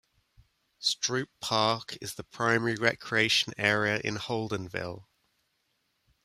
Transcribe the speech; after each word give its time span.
Stroup 0.81 1.27
Park 1.41 1.95
is 2.01 2.15
the 2.15 2.23
primary 2.23 2.73
recreation 2.73 3.53
area 3.55 4.01
in 4.03 4.15
Holdenville. 4.15 5.05